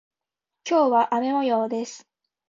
[0.67, 2.07] 今日は雨模様です。